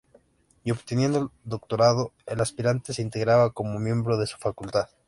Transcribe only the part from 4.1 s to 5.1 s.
en su facultad.